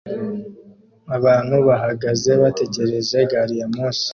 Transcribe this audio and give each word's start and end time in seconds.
Abantu 1.17 1.55
bahagaze 1.67 2.29
bategereje 2.41 3.17
gari 3.31 3.55
ya 3.59 3.67
moshi 3.75 4.07